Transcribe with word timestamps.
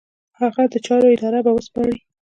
هغه 0.39 0.63
د 0.73 0.75
چارو 0.85 1.07
اداره 1.15 1.39
به 1.45 1.51
وسپاري. 1.55 1.97